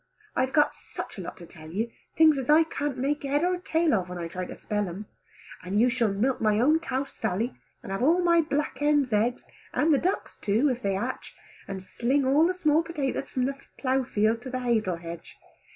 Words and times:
I 0.35 0.41
have 0.41 0.51
got 0.51 0.73
such 0.73 1.19
a 1.19 1.21
lot 1.21 1.37
to 1.37 1.45
tell 1.45 1.69
you, 1.69 1.91
things 2.15 2.35
as 2.35 2.49
I 2.49 2.63
can't 2.63 2.97
make 2.97 3.21
head 3.21 3.43
or 3.43 3.59
tail 3.59 3.93
of 3.93 4.09
when 4.09 4.17
I 4.17 4.27
try 4.27 4.45
to 4.45 4.55
spell 4.55 4.83
them, 4.83 5.05
and 5.63 5.79
you 5.79 5.91
shall 5.91 6.11
milk 6.11 6.41
my 6.41 6.59
own 6.59 6.79
cow 6.79 7.03
Sally, 7.03 7.55
and 7.83 7.91
have 7.91 8.01
all 8.01 8.19
my 8.23 8.41
black 8.41 8.79
hen's 8.79 9.13
eggs, 9.13 9.45
and 9.75 9.93
the 9.93 9.99
ducks 9.99 10.37
too 10.37 10.69
if 10.71 10.81
they 10.81 10.95
hatch, 10.95 11.35
and 11.67 11.83
sling 11.83 12.25
all 12.25 12.47
the 12.47 12.53
small 12.55 12.81
potatoes 12.81 13.29
from 13.29 13.45
the 13.45 13.53
plough 13.77 14.03
field 14.03 14.41
to 14.41 14.49
the 14.49 14.61
hazel 14.61 14.95
hedge. 14.95 15.37